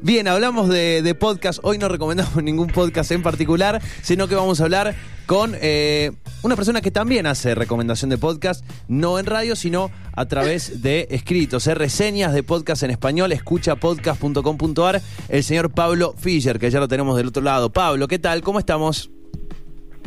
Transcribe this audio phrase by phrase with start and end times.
[0.00, 1.58] Bien, hablamos de, de, podcast.
[1.64, 4.94] Hoy no recomendamos ningún podcast en particular, sino que vamos a hablar
[5.26, 6.12] con eh,
[6.44, 11.08] una persona que también hace recomendación de podcast, no en radio, sino a través de
[11.10, 16.86] escritos, eh, reseñas de podcast en español, escuchapodcast.com.ar, el señor Pablo Fischer, que ya lo
[16.86, 17.70] tenemos del otro lado.
[17.70, 18.40] Pablo, ¿qué tal?
[18.42, 19.10] ¿Cómo estamos?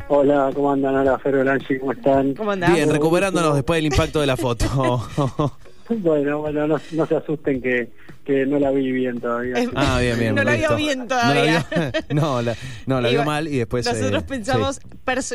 [0.07, 0.95] Hola, ¿cómo andan?
[0.95, 2.33] Hola, Ferro Lanchi, ¿cómo están?
[2.33, 2.73] ¿Cómo andan?
[2.73, 5.57] Bien, recuperándonos después del impacto de la foto.
[6.01, 7.89] bueno, bueno, no, no se asusten que
[8.25, 9.55] que no la vi bien todavía.
[9.75, 10.35] Ah, bien, bien.
[10.35, 11.65] No la vio bien todavía.
[12.09, 12.55] No la,
[12.85, 13.85] no, la vio mal y después...
[13.85, 14.79] Nosotros eh, pensamos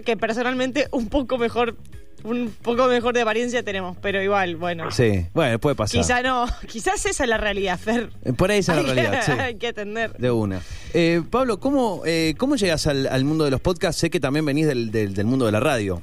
[0.05, 1.77] que personalmente un poco mejor
[2.25, 4.91] un poco mejor de apariencia tenemos, pero igual, bueno.
[4.91, 6.01] Sí, bueno, puede pasar.
[6.01, 8.11] Quizá no, quizás esa es la realidad, Fer.
[8.25, 9.33] Eh, por ahí esa es la realidad, sí.
[9.33, 10.13] Hay que atender.
[10.15, 10.61] De una.
[10.93, 14.01] Eh, Pablo, ¿cómo, eh, ¿cómo llegas al, mundo de los podcasts?
[14.01, 16.03] Sé que también venís del, del, mundo de la radio.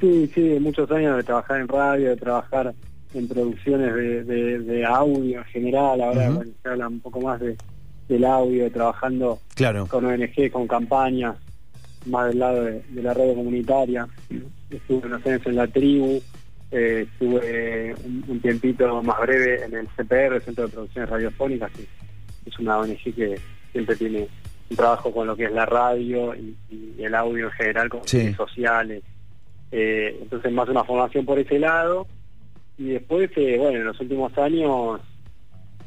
[0.00, 2.74] Sí, sí, muchos años de trabajar en radio, de trabajar
[3.14, 7.56] en producciones de, de, audio en general, ahora se habla un poco más de,
[8.08, 9.38] del audio, trabajando
[9.88, 11.36] con ONG, con campañas,
[12.06, 14.08] más del lado de, la radio comunitaria.
[14.70, 16.20] Estuve unos años en la tribu,
[16.70, 17.94] eh, estuve
[18.28, 21.86] un, tiempito más breve en el CPR, el Centro de Producciones Radiofónicas, que
[22.46, 23.38] es una ONG que
[23.72, 24.28] siempre tiene
[24.70, 26.56] un trabajo con lo que es la radio y,
[26.98, 29.02] el audio en general, con redes sociales.
[29.70, 32.06] Eh, entonces más una formación por ese lado
[32.78, 35.00] y después, eh, bueno, en los últimos años,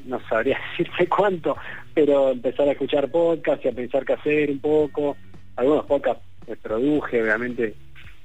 [0.05, 1.55] no sabría decirte cuánto,
[1.93, 5.15] pero empezar a escuchar podcasts y a pensar qué hacer un poco.
[5.55, 7.73] Algunos podcasts me produje, obviamente,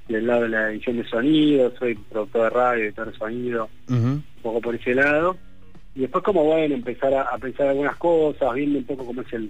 [0.09, 4.23] del lado de la edición de sonido, soy productor de radio, editor de sonido, un
[4.41, 5.37] poco por ese lado.
[5.95, 9.49] Y después como, bueno, empezar a, pensar algunas cosas, viendo un poco cómo es el,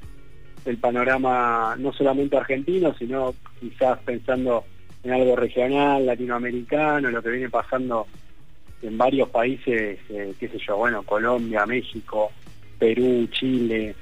[0.66, 4.64] el panorama, no solamente argentino, sino quizás pensando
[5.04, 8.08] en algo regional, latinoamericano, lo que viene pasando
[8.82, 12.32] en varios países, eh, qué sé yo, bueno, Colombia, México,
[12.78, 13.96] Perú, Chile,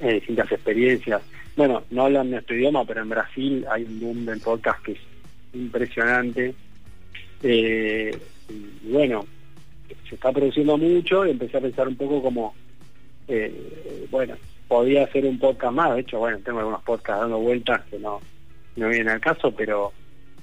[0.00, 1.22] eh, distintas experiencias.
[1.56, 5.00] Bueno, no hablan nuestro idioma, pero en Brasil hay un boom del podcast que es
[5.52, 6.54] impresionante.
[7.42, 8.16] Eh,
[8.48, 9.26] y bueno,
[10.08, 12.54] se está produciendo mucho y empecé a pensar un poco como,
[14.10, 14.36] bueno,
[14.68, 15.94] podía hacer un podcast más.
[15.94, 18.20] De hecho, bueno, tengo algunos podcasts dando vueltas que no,
[18.76, 19.92] no vienen al caso, pero,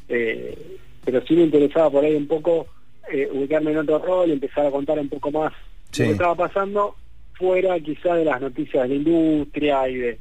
[0.07, 2.67] pero sí me interesaba por ahí un poco
[3.11, 5.53] eh, ubicarme en otro rol y empezar a contar un poco más
[5.97, 6.95] lo que estaba pasando
[7.33, 10.19] fuera quizá de las noticias de la industria y de,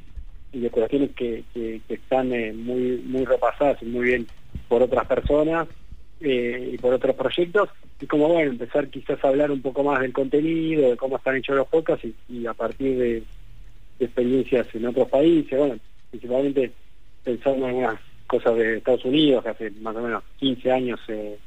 [0.53, 4.27] y de cuestiones que, que, están eh, muy muy repasadas y muy bien
[4.67, 5.67] por otras personas
[6.21, 7.69] eh, y por otros proyectos.
[7.99, 11.37] Y como bueno empezar quizás a hablar un poco más del contenido de cómo están
[11.37, 13.23] hechos los podcasts y, a partir de,
[13.97, 15.77] experiencias en otros países bueno
[16.09, 16.69] principalmente
[17.23, 21.37] pensando en algunas cosas de Estados Unidos que hace más o menos 15 años eh,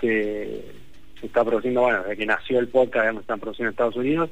[0.00, 0.64] se,
[1.22, 4.30] está produciendo, bueno, desde que nació el podcast, ya están produciendo en Estados Unidos,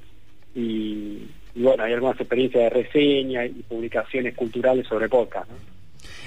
[0.54, 5.50] y, bueno, hay algunas experiencias de reseña y publicaciones culturales sobre podcast.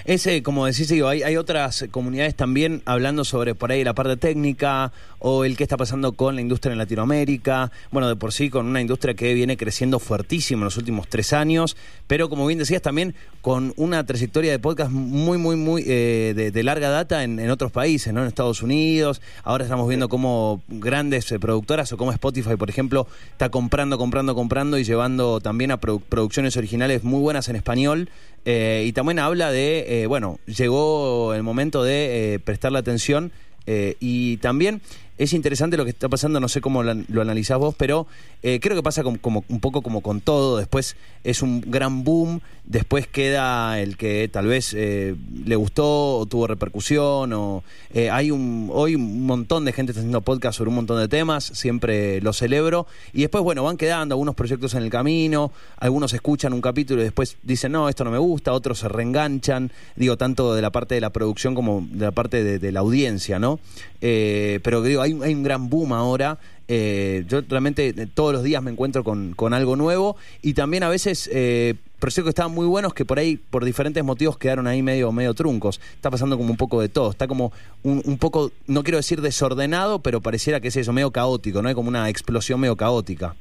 [0.06, 4.18] Ese, como decís, digo, hay, hay otras comunidades también hablando sobre por ahí la parte
[4.18, 7.72] técnica o el que está pasando con la industria en Latinoamérica.
[7.92, 11.34] Bueno, de por sí con una industria que viene creciendo fuertísimo en los últimos tres
[11.34, 11.76] años,
[12.08, 16.64] pero como bien decías, también con una trayectoria de podcast muy, muy, muy eh, de,
[16.64, 18.22] larga data en, otros países, ¿no?
[18.22, 19.22] En Estados Unidos.
[19.44, 24.36] Ahora estamos viendo cómo grandes eh, productoras o como Spotify, por ejemplo, está comprando, comprando,
[24.36, 28.10] comprando y llevando también a producciones originales muy buenas en español.
[28.50, 33.34] Eh, y también habla de eh, bueno, llegó el momento de eh, prestarle atención
[33.66, 34.80] eh, y también
[35.18, 38.08] es interesante lo que está pasando, no sé cómo lo, analizás vos, pero
[38.44, 40.58] eh, creo que pasa como, un poco como con todo.
[40.58, 46.26] Después es un gran boom, después queda el que tal vez eh, le gustó o
[46.28, 47.34] tuvo repercusión.
[47.34, 47.64] o
[48.12, 51.44] Hay un hoy un montón de gente está haciendo podcast sobre un montón de temas,
[51.46, 52.86] siempre lo celebro.
[53.14, 57.06] Y después, bueno, van quedando algunos proyectos en el camino, algunos escuchan un capítulo y
[57.06, 60.96] después dicen, no, esto no me gusta, otros se reenganchan, digo, tanto de la parte
[60.96, 63.60] de la producción como de la parte de, la audiencia, ¿no?
[64.00, 66.38] pero digo, hay, un gran boom ahora.
[66.70, 70.90] Eh, yo realmente eh, todos los días me encuentro con, algo nuevo y también a
[70.90, 74.84] veces eh, proyectos que estaban muy buenos que por ahí por diferentes motivos quedaron ahí
[74.84, 75.80] medio medio truncos.
[75.96, 77.54] Está pasando como un poco de todo, está como
[77.84, 81.70] un, poco, no quiero decir desordenado, pero pareciera que es eso, medio caótico, ¿no?
[81.70, 83.36] Hay como una explosión medio caótica.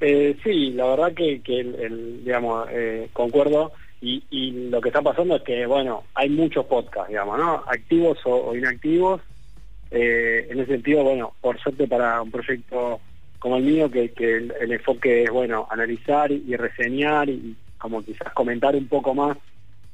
[0.00, 2.68] Eh, sí, la verdad que, el, digamos,
[3.12, 3.72] concuerdo.
[4.00, 7.62] Y, lo que está pasando es que, bueno, hay muchos podcasts, digamos, ¿no?
[7.68, 9.20] Activos o inactivos,
[9.92, 13.00] eh, en ese sentido, bueno, por suerte para un proyecto
[13.38, 18.74] como el mío, que, el, enfoque es, bueno, analizar y, reseñar y como quizás comentar
[18.76, 19.36] un poco más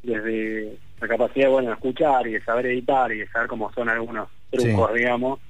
[0.02, 3.88] desde la capacidad, bueno, de escuchar y de saber editar y de saber cómo son
[3.88, 5.40] algunos trucos, digamos,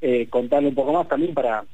[0.00, 1.64] eh, contarle un poco más también para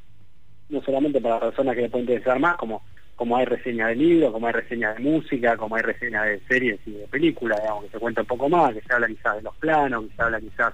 [0.70, 2.82] no solamente para personas que le pueden interesar más, como
[3.14, 6.78] como hay reseñas de libros, como hay reseñas de música, como hay reseñas de series
[6.86, 9.42] y de películas, digamos, que se cuenta un poco más, que se habla quizás de
[9.42, 10.72] los planos, que se habla quizás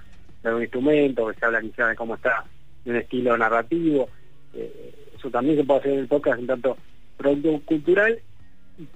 [0.49, 2.45] de un instrumento, que se habla quizás de cómo está
[2.83, 4.09] de un estilo narrativo.
[4.53, 6.77] Eh, eso también se puede hacer en el podcast en tanto
[7.17, 8.19] producto cultural.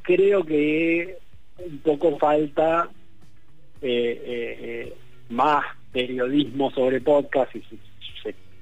[0.01, 1.17] Creo que
[1.57, 2.89] un poco falta
[3.81, 4.93] eh, eh,
[5.29, 7.63] más periodismo sobre podcast y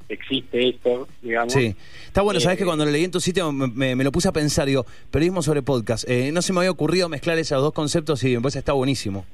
[0.09, 1.51] existe esto, digamos.
[1.51, 1.75] Sí,
[2.05, 4.65] está bueno, sabes que cuando lo leí en tu sitio me, lo puse a pensar,
[4.65, 6.07] digo, periodismo sobre podcast.
[6.07, 9.25] no se me había ocurrido mezclar esos dos conceptos y me parece está buenísimo.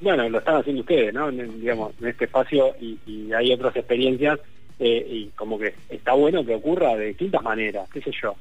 [0.00, 1.30] Bueno, lo están haciendo ustedes, ¿no?
[1.30, 4.38] digamos, en este espacio y, hay otras experiencias
[4.78, 8.34] y como que está bueno que ocurra de distintas maneras, qué sé yo.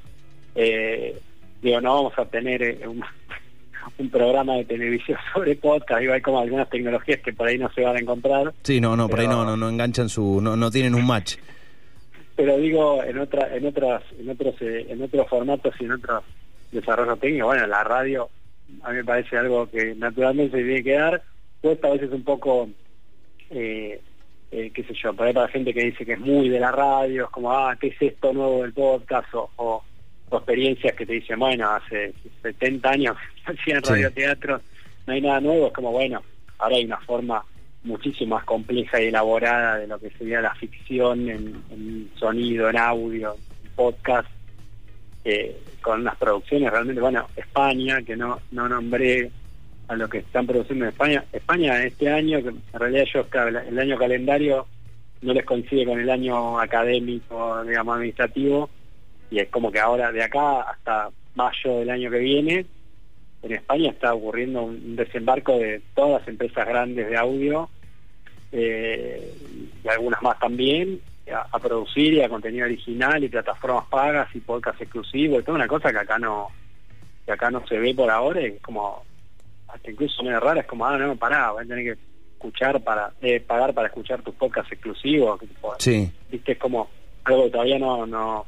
[1.61, 3.03] digo, no vamos a tener un,
[3.97, 7.71] un programa de televisión sobre podcast, digo, hay como algunas tecnologías que por ahí no
[7.71, 8.53] se van a encontrar.
[8.63, 11.35] Sí, no, no, por ahí no, no, no enganchan su, no, no tienen un match.
[12.35, 16.23] Pero digo, en otra, en otras, en otros, eh, en otros formatos y en otros
[16.71, 18.29] desarrollos técnicos, bueno, la radio
[18.83, 21.21] a mí me parece algo que naturalmente se tiene que dar,
[21.62, 22.69] cuesta a veces un poco,
[23.50, 24.01] eh,
[24.51, 26.71] eh, qué sé yo, por ahí para gente que dice que es muy de la
[26.71, 29.27] radio, es como, ah, ¿qué es esto nuevo del podcast?
[29.33, 29.83] o
[30.38, 34.62] experiencias que te dicen, bueno, hace 70 años hacían radioteatro,
[35.07, 36.21] no hay nada nuevo, es como, bueno,
[36.57, 37.44] ahora hay una forma
[37.83, 43.35] muchísimo más compleja y elaborada de lo que sería la ficción en, sonido, en audio,
[43.63, 44.29] en podcast,
[45.23, 49.31] eh, con unas producciones realmente, bueno, España, que no, no nombré
[49.88, 51.25] a lo que están produciendo en España.
[51.31, 53.25] España este año, que en realidad yo,
[53.68, 54.68] el año calendario
[55.21, 58.69] no les coincide con el año académico, digamos, administrativo,
[59.29, 62.65] y es como que ahora de acá hasta mayo del año que viene
[63.44, 67.69] en España está ocurriendo un desembarco de todas las empresas grandes de audio
[68.51, 69.33] eh,
[69.83, 71.00] y algunas más también
[71.33, 75.67] a, producir y a contenido original y plataformas pagas y podcast exclusivos y toda una
[75.67, 76.47] cosa que acá no
[77.25, 79.03] que acá no se ve por ahora y es como
[79.67, 82.01] hasta incluso medio rara es como ah no pará voy a tener que
[82.33, 85.39] escuchar para eh, pagar para escuchar tus podcasts exclusivos
[85.77, 86.89] sí viste es como
[87.23, 88.45] algo que todavía no no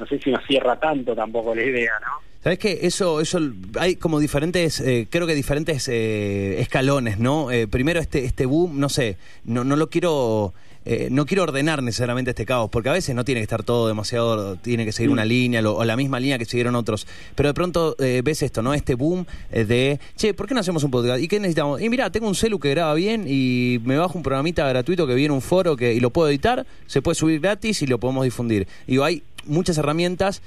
[0.00, 2.30] no sé si nos cierra tanto tampoco la idea, ¿no?
[2.42, 2.78] ¿Sabes qué?
[2.82, 3.38] Eso, eso
[3.78, 7.50] hay como diferentes, eh, creo que diferentes eh, escalones, ¿no?
[7.50, 10.54] Eh, primero este, este boom, no sé, no, no lo quiero
[10.84, 13.88] eh, no quiero ordenar necesariamente este caos, porque a veces no tiene que estar todo
[13.88, 17.06] demasiado, tiene que seguir una línea o la misma línea que siguieron otros.
[17.34, 18.72] Pero de pronto eh, ves esto, ¿no?
[18.74, 21.22] Este boom eh, de, che, ¿por qué no hacemos un podcast?
[21.22, 21.80] ¿Y qué necesitamos?
[21.80, 25.14] Y mira, tengo un celu que graba bien y me bajo un programita gratuito que
[25.14, 28.24] viene un foro que, y lo puedo editar, se puede subir gratis y lo podemos
[28.24, 28.66] difundir.
[28.86, 30.42] Y hay muchas herramientas,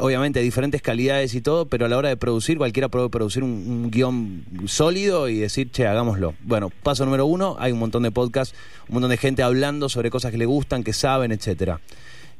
[0.00, 3.42] obviamente de diferentes calidades y todo, pero a la hora de producir, cualquiera puede producir
[3.42, 6.34] un, guion sólido y decir, che, hagámoslo.
[6.42, 8.54] Bueno, paso número uno, hay un montón de podcasts,
[8.88, 11.80] un montón de gente hablando sobre cosas que le gustan, que saben, etcétera.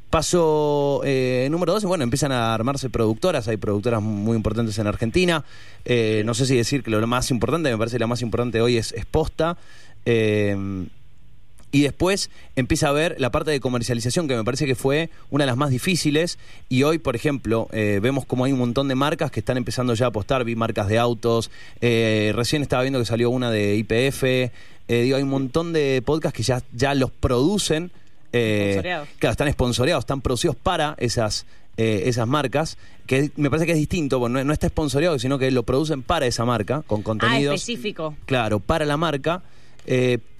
[0.09, 5.45] Paso eh, número dos, bueno, empiezan a armarse productoras, hay productoras muy importantes en Argentina,
[5.85, 8.59] eh, no sé si decir que lo más importante, me parece que la más importante
[8.59, 9.55] hoy es, Posta,
[10.05, 10.57] eh,
[11.71, 15.43] y después empieza a ver la parte de comercialización, que me parece que fue una
[15.43, 16.39] de las más difíciles.
[16.67, 20.05] Y hoy, por ejemplo, vemos como hay un montón de marcas que están empezando ya
[20.05, 20.43] a apostar.
[20.43, 21.51] Vi marcas de autos.
[21.81, 24.51] recién estaba viendo que salió una de IPF.
[24.89, 27.91] Eh, digo, hay un montón de podcasts que ya, ya los producen.
[28.33, 28.81] Eh,
[29.19, 31.45] claro, están esponsoreados, están producidos para esas,
[31.77, 35.51] eh, esas marcas, que me parece que es distinto, no, no, está esponsoreado, sino que
[35.51, 37.51] lo producen para esa marca, con contenidos.
[37.51, 38.15] Ah, específico.
[38.25, 39.43] Claro, para la marca.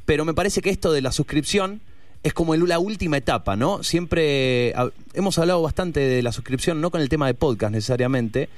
[0.10, 1.82] Pero me parece que esto de la suscripción
[2.24, 3.84] es como la última etapa, ¿no?
[3.84, 4.74] Siempre
[5.14, 8.50] hemos hablado bastante de la suscripción, no con el tema de podcast necesariamente,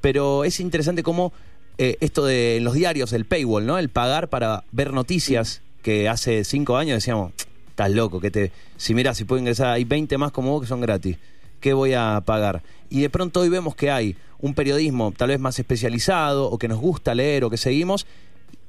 [0.00, 1.32] pero es interesante cómo
[1.76, 3.78] eh, esto de los diarios, el paywall, ¿no?
[3.78, 7.32] El pagar para ver noticias, que hace cinco años decíamos,
[7.70, 10.68] estás loco, que te, si mira, si puedo ingresar, hay 20 más como vos que
[10.68, 11.18] son gratis,
[11.58, 12.62] ¿qué voy a pagar?
[12.90, 16.68] Y de pronto hoy vemos que hay un periodismo tal vez más especializado o que
[16.68, 18.06] nos gusta leer o que seguimos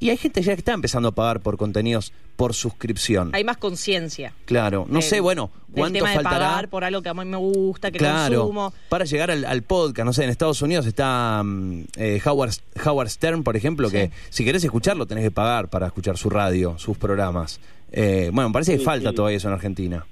[0.04, 3.30] y hay gente ya que está empezando a pagar por contenidos por suscripción.
[3.34, 4.34] Hay más conciencia.
[4.44, 6.40] Claro, no sé, bueno, cuánto tema faltará.
[6.40, 8.74] De pagar por algo que a mí me gusta, que consumo.
[8.90, 12.52] Para llegar al, podcast, no sé, en Estados Unidos está mm, eh, Howard,
[12.86, 16.78] Howard Stern, por ejemplo, que si querés escucharlo tenés que pagar para escuchar su radio,
[16.78, 17.62] sus programas.
[17.94, 20.06] Eh, bueno, me parece que falta todavía eso en Argentina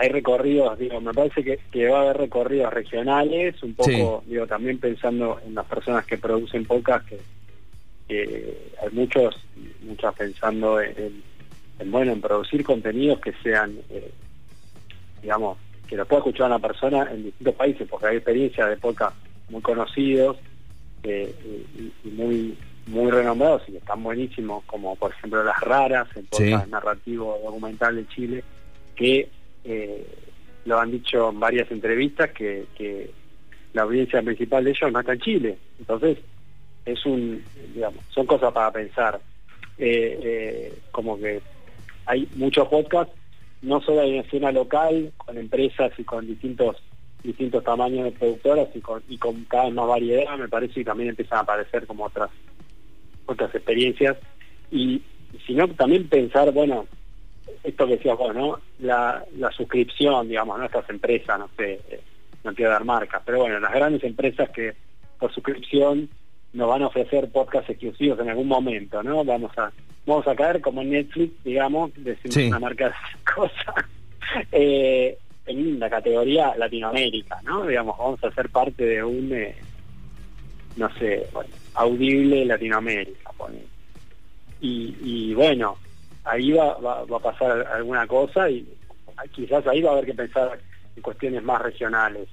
[0.00, 4.46] hay recorridos, digo, me parece que, que, va a haber recorridos regionales, un poco, digo,
[4.46, 7.18] también pensando en las personas que producen podcast que,
[8.18, 9.36] hay muchos,
[9.82, 11.22] muchas pensando en,
[11.86, 14.10] bueno, en producir contenidos que sean, eh,
[15.22, 19.16] digamos, que lo pueda escuchar una persona en distintos países, porque hay experiencias de podcast
[19.48, 20.36] muy conocidos
[21.02, 21.34] eh,
[22.04, 26.68] y, muy muy renombrados y que están buenísimos, como por ejemplo Las Raras, el podcast
[26.68, 28.44] narrativo documental de Chile,
[28.96, 29.28] que
[29.64, 30.06] eh,
[30.64, 33.10] lo han dicho en varias entrevistas que, que
[33.74, 35.58] la audiencia principal de ellos no está en Chile.
[35.78, 36.18] Entonces,
[36.84, 37.44] es un,
[37.74, 39.20] digamos, son cosas para pensar.
[39.78, 41.40] Eh, eh, como que
[42.04, 43.14] hay muchos podcasts,
[43.62, 46.76] no solo en escena local, con empresas y con distintos
[47.22, 50.84] distintos tamaños de productoras y con, y con cada vez más variedad, me parece que
[50.84, 52.30] también empiezan a aparecer como otras
[53.26, 54.16] otras experiencias
[54.70, 55.02] y
[55.46, 56.86] sino también pensar, bueno,
[57.62, 58.58] esto que decías vos, ¿no?
[58.80, 60.64] La, la suscripción, digamos, ¿no?
[60.64, 62.00] Estas empresas, no sé, eh,
[62.42, 64.74] no quiero dar marcas, pero bueno, las grandes empresas que
[65.18, 66.08] por suscripción
[66.52, 69.24] nos van a ofrecer podcasts exclusivos en algún momento, ¿no?
[69.24, 69.70] Vamos a
[70.06, 72.94] vamos a caer como Netflix, digamos, decimos una marca de
[73.34, 73.86] cosas,
[74.52, 75.16] eh,
[75.46, 77.66] en la categoría Latinoamérica, ¿no?
[77.66, 79.54] Digamos, vamos a ser parte de un, eh,
[80.76, 83.30] no sé, bueno, audible Latinoamérica,
[84.60, 85.76] Y, y bueno,
[86.24, 88.66] ahí va, va, va, a pasar alguna cosa y
[89.32, 90.58] quizás ahí va a haber que pensar
[90.96, 92.28] en cuestiones más regionales.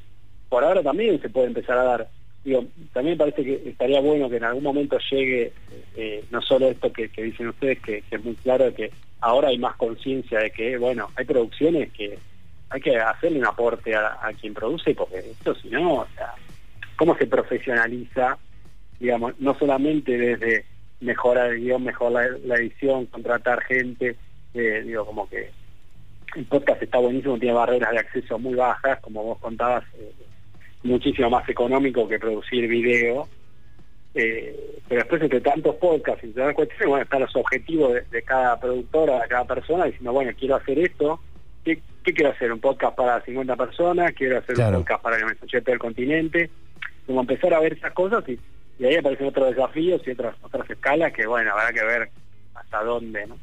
[0.49, 2.07] Por ahora también se puede empezar a dar
[2.47, 5.51] digo, también parece que estaría bueno que en algún momento llegue
[5.97, 8.89] eh, no solo esto que, dicen ustedes, que, es muy claro que
[9.19, 12.17] ahora hay más conciencia de que, bueno, hay producciones que
[12.69, 16.35] hay que hacerle un aporte a, quien produce, porque esto si no, o sea,
[16.95, 18.37] ¿cómo se profesionaliza?
[18.97, 20.63] Digamos, no solamente desde
[21.01, 24.15] mejorar el guion, mejorar la, edición, contratar gente,
[24.53, 25.49] eh, digo, como que
[26.35, 30.13] el podcast está buenísimo, tiene barreras de acceso muy bajas, como vos contabas, eh,
[30.83, 33.27] muchísimo más económico que producir video.
[34.13, 38.21] Eh, pero después entre tantos podcasts y todas las cuestiones, bueno, están los objetivos de,
[38.23, 41.19] cada productora, de cada persona, diciendo, bueno, quiero hacer esto,
[41.63, 42.51] ¿qué, quiero hacer?
[42.51, 44.13] ¿Un podcast para 50 personas?
[44.13, 46.49] ¿Quiero hacer un podcast para que me escuche todo el continente?
[47.05, 48.39] Como empezar a ver esas cosas y,
[48.83, 52.09] ahí aparecen otros desafíos y otras, otras escalas que, bueno, habrá que ver
[52.55, 53.37] hasta dónde, ¿no?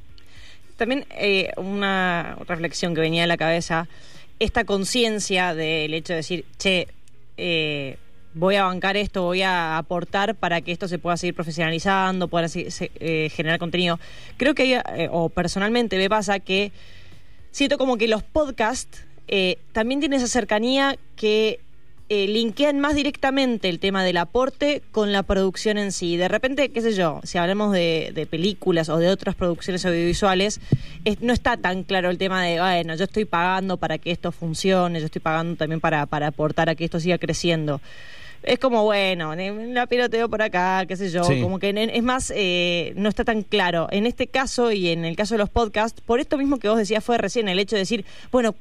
[0.77, 3.87] También eh, una reflexión que venía a la cabeza,
[4.41, 6.89] esta conciencia del hecho de decir, che,
[7.37, 7.99] eh,
[8.35, 12.49] voy a bancar esto, voy a aportar para que esto se pueda seguir profesionalizando, pueda
[12.55, 13.99] eh, generar contenido.
[14.37, 16.73] Creo que, eh, o personalmente me pasa que
[17.51, 19.05] siento como que los podcasts
[19.73, 21.64] también tienen esa cercanía que
[22.15, 26.17] eh, linkean más directamente el tema del aporte con la producción en sí.
[26.17, 30.61] De repente, qué sé yo, si hablamos de, películas o de otras producciones audiovisuales,
[31.21, 35.01] no está tan claro el tema de, bueno, yo estoy pagando para que esto funcione,
[35.01, 37.81] yo estoy pagando también para, para aportar a que esto siga creciendo.
[38.45, 42.93] Es como, bueno, la piloteo por acá, qué sé yo, como que es más, eh,
[42.97, 43.89] no está tan claro.
[43.91, 46.77] En este caso y en el caso de los podcasts, por esto mismo que vos
[46.77, 48.55] decías fue recién, el hecho de decir, bueno,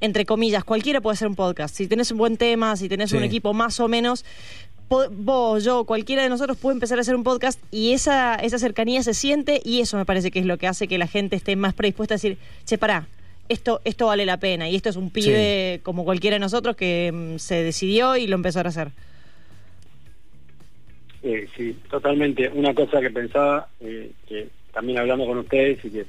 [0.00, 1.74] entre comillas, cualquiera puede hacer un podcast.
[1.74, 4.24] Si tenés un buen tema, si tenés un equipo más o menos,
[4.88, 9.02] vos, yo, cualquiera de nosotros puede empezar a hacer un podcast y esa, esa cercanía
[9.02, 11.56] se siente y eso me parece que es lo que hace que la gente esté
[11.56, 13.06] más predispuesta a decir, che, pará,
[13.48, 17.10] esto, esto vale la pena y esto es un pibe como cualquiera de nosotros que
[17.12, 18.88] mm, se decidió y lo empezó a hacer.
[21.22, 22.48] Eh, sí, totalmente.
[22.48, 26.06] Una cosa que pensaba, eh, que también hablando con ustedes y que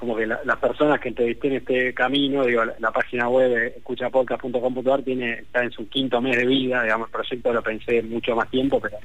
[0.00, 5.40] como que las personas que entrevisté en este camino, digo, la, página web escuchapodcast.com.ar tiene,
[5.40, 8.80] está en su quinto mes de vida, digamos, el proyecto lo pensé mucho más tiempo,
[8.80, 8.96] pero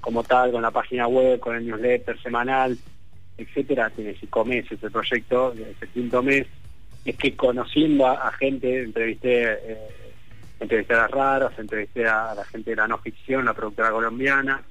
[0.00, 2.78] como tal, con la página web, con el newsletter semanal,
[3.36, 6.46] etcétera, tiene cinco meses el proyecto, ese quinto mes,
[7.04, 9.78] es que conociendo a, gente, entrevisté, eh,
[10.60, 14.62] entrevisté a las raras, entrevisté a, la gente de la no ficción, la productora colombiana,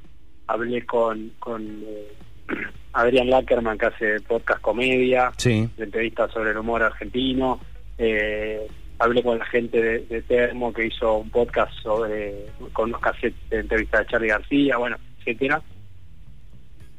[0.48, 2.13] hablé con, con eh,
[2.96, 7.60] Adrián Lackerman que hace podcast comedia, de entrevistas sobre el humor argentino.
[7.98, 8.66] Eh,
[9.00, 13.60] hablé con la gente de, Termo que hizo un podcast sobre con unos cassettes de
[13.60, 15.62] entrevistas de Charlie García, bueno, etcétera.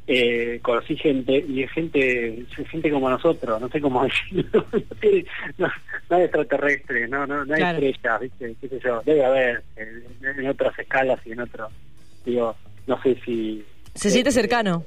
[0.06, 4.66] Eh, conocí gente y es gente gente como nosotros, no sé cómo decirlo,
[5.56, 5.66] no,
[6.10, 8.54] no, hay extraterrestre, no, no, no hay estrellas, ¿viste?
[8.60, 9.00] ¿Qué sé yo?
[9.04, 11.72] Debe haber en, otras escalas y en otros,
[12.24, 12.54] digo,
[12.86, 13.64] no sé si...
[13.94, 14.84] Se siente cercano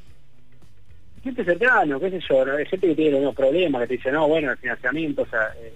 [1.19, 4.11] gente cercano, qué sé yo, hay gente que tiene los mismos problemas, que te dice,
[4.11, 5.73] no, bueno, el financiamiento, o sea, eh,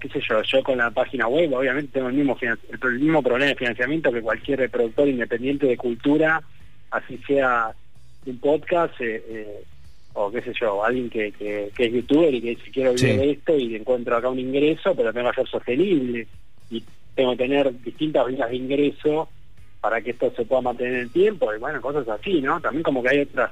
[0.00, 3.50] qué sé yo, yo con la página web obviamente tengo el mismo, el mismo problema
[3.50, 6.42] de financiamiento que cualquier productor independiente de cultura,
[6.90, 7.72] así sea
[8.26, 9.64] un podcast eh, eh,
[10.14, 13.30] o qué sé yo, alguien que, que, es youtuber y que dice quiero vivir de
[13.32, 16.26] esto y encuentro acá un ingreso, pero tengo que ser sostenible
[16.70, 16.82] y
[17.14, 19.28] tengo que tener distintas vías de ingreso
[19.80, 22.60] para que esto se pueda mantener en el tiempo y bueno, cosas así, ¿no?
[22.60, 23.50] También como que hay otras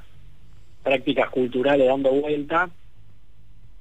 [0.83, 2.69] prácticas culturales dando vuelta,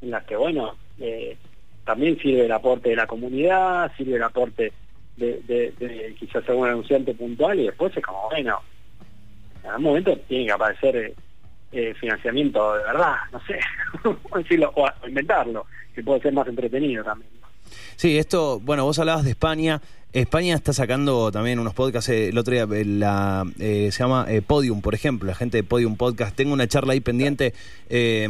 [0.00, 1.37] en las que, bueno, eh,
[1.85, 4.73] también sirve el aporte de la comunidad, sirve el aporte
[5.16, 8.61] de, de, quizás algún anunciante puntual y después es como, bueno,
[9.62, 11.14] en algún momento tiene que aparecer eh,
[11.73, 13.59] eh, financiamiento de verdad, no sé,
[14.37, 17.30] decirlo, o inventarlo, que puede ser más entretenido también.
[17.97, 19.80] Sí, esto, bueno, vos hablabas de España.
[20.12, 22.11] España está sacando también unos podcasts.
[22.11, 25.57] eh, El otro día eh, la, eh, se llama eh, Podium, por ejemplo, la gente
[25.59, 26.37] de Podium Podcast.
[26.37, 27.54] Tengo una charla ahí pendiente,
[27.88, 28.28] eh,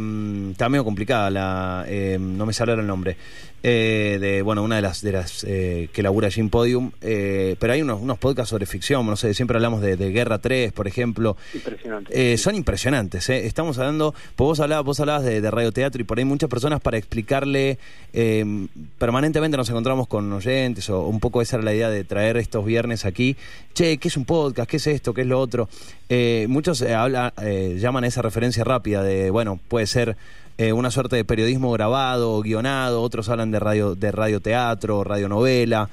[0.51, 3.17] está medio complicada, la, eh, no me sale ahora el nombre.
[3.63, 8.01] de bueno una de las de las eh, que labura en Podium pero hay unos,
[8.01, 12.37] unos podcasts sobre ficción no sé siempre hablamos de, de Guerra 3 por ejemplo Impresionante.
[12.37, 13.45] son impresionantes, ¿eh?
[13.45, 16.81] Estamos hablando, pues vos hablabas, vos hablabas de, de radioteatro y por ahí muchas personas
[16.81, 17.77] para explicarle,
[18.11, 22.37] eh, permanentemente nos encontramos con oyentes o un poco esa era la idea de traer
[22.37, 23.35] estos viernes aquí,
[23.73, 24.69] che, ¿qué es un podcast?
[24.69, 25.13] ¿Qué es esto?
[25.13, 25.67] ¿Qué es lo otro?
[26.09, 30.15] Eh, muchos eh, habla, eh, llaman a esa referencia rápida de, bueno, puede ser
[30.57, 35.89] eh, una suerte de periodismo grabado o guionado, otros hablan de radio, de radioteatro, radionovela.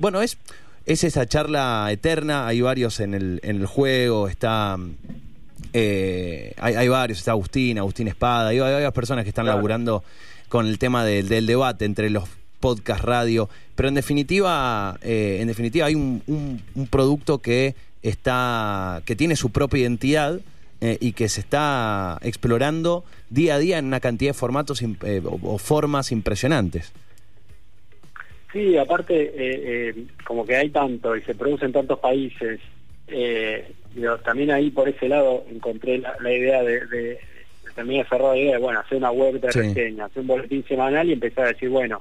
[0.00, 0.38] Bueno, es
[0.86, 4.76] es esa charla eterna, hay varios en el, en el juego, está...
[5.72, 9.58] eh, hay, hay varios, está Agustín, Agustín Espada, hay, hay varias personas que están Claro.
[9.58, 10.04] laburando
[10.48, 12.24] con el tema del, del debate entre los
[12.64, 19.02] podcast, radio, pero en definitiva, eh, en definitiva hay un, un- un producto que está,
[19.04, 20.40] que tiene su propia identidad
[20.80, 25.20] eh, y que se está explorando día a día en una cantidad de formatos eh,
[25.24, 26.92] o, o formas impresionantes.
[28.52, 29.94] Sí, aparte,
[30.24, 32.60] como que hay tanto y se produce en tantos países,
[33.08, 37.18] eh, digo, también ahí por ese lado encontré la, la idea de, de,
[37.74, 39.58] también cerrar la idea de, bueno, hacer una web de Sí.
[39.58, 42.00] reseña, hacer un boletín semanal y empezar a decir, bueno,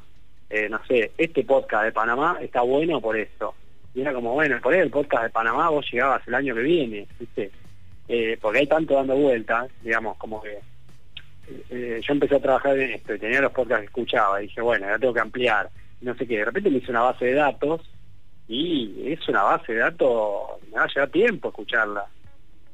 [0.54, 3.56] eh, no sé, este podcast de Panamá está bueno por esto.
[3.96, 7.08] Y era como, bueno, por el podcast de Panamá vos llegabas el año que viene,
[7.20, 7.50] ¿viste?
[8.08, 10.60] Eh, porque hay tanto dando vueltas, digamos, como que
[11.72, 14.62] eh, yo empecé a trabajar en esto y tenía los podcasts que escuchaba y dije,
[14.62, 17.34] bueno, ya tengo que ampliar, no sé qué, de repente me hice una base de
[17.34, 17.82] datos
[18.48, 22.06] y es una base de datos, me va a llevar tiempo escucharla.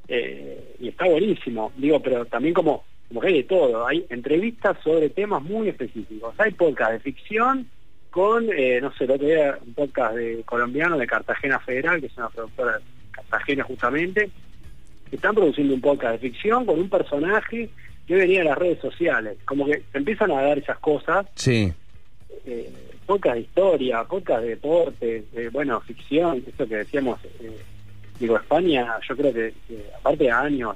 [0.06, 4.78] Eh, y está buenísimo, digo, pero también como, como que hay de todo, hay entrevistas
[4.84, 7.68] sobre temas muy específicos, hay podcasts de ficción
[8.12, 12.08] con, eh, no sé, el otro día un podcast de colombiano de Cartagena Federal, que
[12.08, 14.30] es una productora de Cartagena justamente,
[15.10, 17.70] que están produciendo un podcast de ficción con un personaje
[18.08, 19.38] que venía de las redes sociales.
[19.46, 21.74] Como que empiezan a dar esas cosas, Sí,
[22.46, 22.72] eh,
[23.10, 27.58] podcast de historia, podcast de deporte, eh, bueno, ficción, esto que decíamos, eh,
[28.20, 29.54] digo, España, yo creo que,
[29.98, 30.76] aparte de años,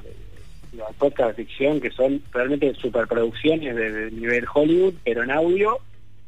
[0.77, 5.79] los podcasts de ficción que son realmente superproducciones de, de nivel Hollywood, pero en audio,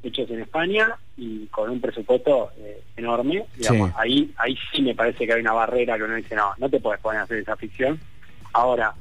[0.03, 3.95] hechos en España y con un presupuesto eh, enorme, digamos, Sí.
[3.97, 6.79] ahí ahí sí me parece que hay una barrera que uno dice, no, no te
[6.79, 7.99] puedes poner a hacer esa ficción.
[8.53, 8.93] Ahora,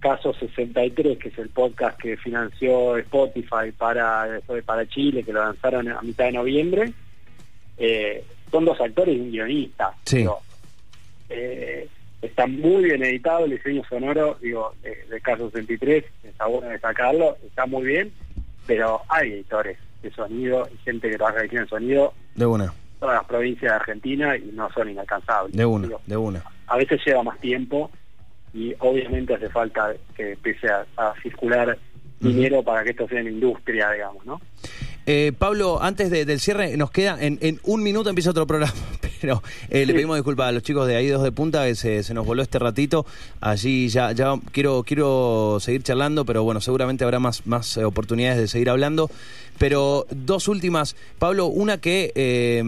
[0.00, 5.88] Caso 63, que es el podcast que financió Spotify para, para Chile, que lo lanzaron
[5.88, 6.92] a mitad de noviembre,
[7.76, 9.92] eh, son dos actores y un guionista.
[10.04, 10.24] Sí.
[11.28, 11.88] Eh,
[12.22, 17.36] está muy bien editado el diseño sonoro, digo, de, de Caso 63, está bueno destacarlo,
[17.46, 18.12] está muy bien,
[18.66, 23.16] pero hay editores de sonido y gente que trabaja en el sonido de una, todas
[23.16, 25.56] las provincias de Argentina y no son inalcanzables.
[25.56, 26.42] de una, Digo, de una.
[26.66, 27.90] a veces lleva más tiempo
[28.54, 31.76] y obviamente hace falta que empiece a, a circular
[32.20, 34.40] dinero para que esto sea una industria, digamos, ¿no?
[35.10, 38.74] Eh, Pablo, antes de- del cierre, nos queda, en, en un minuto empieza otro programa,
[39.22, 42.02] pero eh, le pedimos disculpas a los chicos de ahí dos de punta que se,
[42.02, 43.06] se nos voló este ratito.
[43.40, 48.38] Allí ya, ya quiero, quiero seguir charlando, pero bueno, seguramente habrá más, más eh, oportunidades
[48.38, 49.10] de seguir hablando.
[49.56, 52.62] Pero dos últimas, Pablo, una que eh,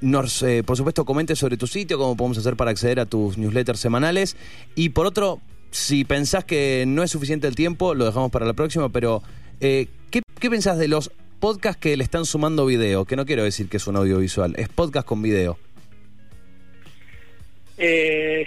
[0.00, 3.36] nos, eh, por supuesto, comente sobre tu sitio, cómo podemos hacer para acceder a tus
[3.36, 4.38] newsletters semanales.
[4.74, 8.54] Y por otro, si pensás que no es suficiente el tiempo, lo dejamos para la
[8.54, 9.22] próxima, pero
[9.60, 11.10] eh, ¿qué, ¿qué pensás de los
[11.44, 13.04] podcasts que le están sumando video?
[13.04, 15.58] Que no quiero decir que es un audiovisual, es podcast con video.
[17.76, 18.46] Eh,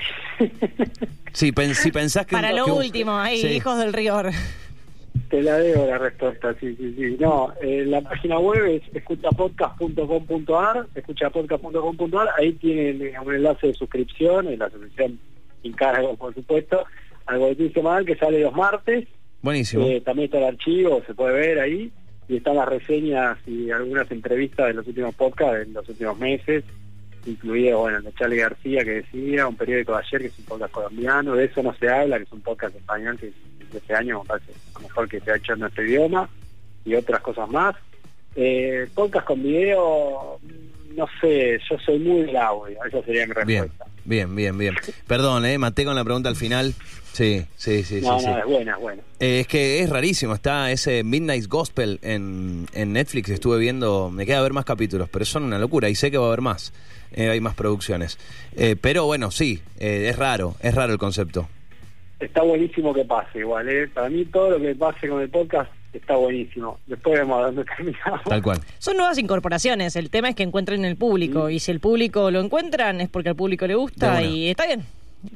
[1.33, 2.31] Si, pen- si pensás que...
[2.35, 3.47] Para un- lo que un- último, ahí, Sí.
[3.49, 4.31] hijos del Rior.
[5.29, 7.17] te la debo la respuesta, sí, sí, sí.
[7.19, 14.51] No, eh, la página web es escuchapodcast.com.ar, escuchapodcast.com.ar, ahí tienen eh, un enlace de suscripción,
[14.51, 15.19] y la suscripción
[15.61, 16.83] sin cargo, por supuesto,
[17.27, 19.07] al boletín semanal que sale los martes,
[19.43, 19.85] Buenísimo.
[19.85, 21.91] Eh, también está el archivo, se puede ver ahí,
[22.27, 26.63] y están las reseñas y algunas entrevistas de los últimos podcasts, de los últimos meses,
[27.25, 30.45] incluido, bueno, el de Charlie García que decía, un periódico de ayer que es un
[30.45, 33.93] podcast colombiano, de eso no se habla, que es un podcast español que de este
[33.93, 36.29] año me parece lo mejor que se ha hecho en nuestro idioma,
[36.85, 37.75] y otras cosas más.
[38.35, 40.39] Eh, podcast con video,
[40.95, 43.85] no sé, yo soy muy del audio, esa sería mi Bien, respuesta.
[44.05, 44.75] bien, bien, bien.
[45.07, 46.73] Perdón, eh, maté con la pregunta al final.
[47.17, 48.27] Sí, sí, sí, no, sí.
[48.27, 48.39] no, sí.
[48.41, 49.01] es buena, es buena.
[49.19, 54.27] Eh, es que es rarísimo, está ese Midnight Gospel en, en Netflix, estuve viendo, me
[54.27, 56.73] queda ver más capítulos, pero son una locura y sé que va a haber más,
[57.13, 58.19] eh, hay más producciones.
[58.55, 61.49] Eh, pero bueno, sí, eh, es raro, es raro el concepto.
[62.19, 63.67] está buenísimo que pase igual.
[63.67, 63.87] ¿eh?
[63.87, 66.77] Para mí todo lo que pase con el podcast está buenísimo.
[66.85, 68.21] Después vemos a dónde terminamos.
[68.25, 68.59] Tal cual.
[68.77, 69.95] Son nuevas incorporaciones.
[69.95, 71.49] El tema es que encuentren el público.
[71.49, 74.83] Y si el público lo encuentran es porque al público le gusta y está bien.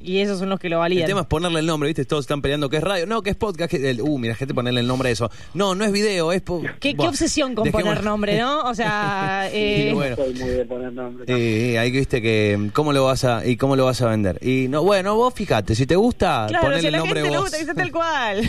[0.02, 1.08] Y esos son los que lo El validan.
[1.08, 2.06] tema es ponerle el nombre, ¿viste?
[2.06, 3.06] Todos están peleando que es radio.
[3.08, 3.70] No, que es podcast.
[3.72, 5.30] Que el- uh, mira, gente ponerle el nombre a eso.
[5.54, 6.42] No, no es video, es...
[6.42, 8.62] po- ¿Qué, obsesión con dejemos- poner nombre, ¿no?
[8.64, 10.16] O sea, eh, bueno.
[10.16, 11.26] Soy muy de poner nombre.
[11.28, 14.38] Eh, ahí que viste que cómo lo vas a y cómo lo vas a vender.
[14.46, 17.46] Y no, bueno, vos fíjate, si te gusta, claro, ponele si el nombre gente vos.
[17.46, 18.42] gusta, dice tal cual.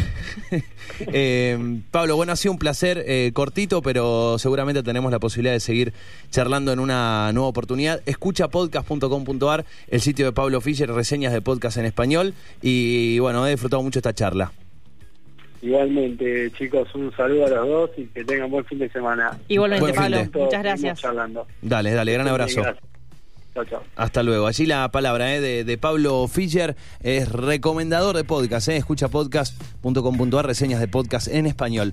[1.01, 5.61] Eh, Pablo, bueno, ha sido un placer eh, cortito, pero seguramente tenemos la posibilidad de
[5.61, 5.92] seguir
[6.31, 8.03] charlando en una nueva oportunidad.
[8.07, 12.35] Escucha podcast.com.ar, el sitio de Pablo Fischer, reseñas de podcast en español.
[12.61, 14.52] Y bueno, he disfrutado mucho esta charla.
[15.61, 19.38] Igualmente, chicos, un saludo a los dos y que tengan buen fin de semana.
[19.46, 20.44] Igualmente, Buen Pablo.
[20.44, 21.00] Muchas gracias.
[21.00, 21.46] charlando.
[21.61, 22.62] Dale, dale, gran abrazo.
[22.62, 22.85] Gracias.
[23.54, 23.82] Chao, chao.
[23.94, 24.46] Hasta luego.
[24.48, 28.68] Allí la palabra eh, de, de Pablo Fischer es recomendador de podcast.
[28.68, 28.76] Eh.
[28.78, 31.90] Escucha podcast.com.ar, reseñas de podcast en español.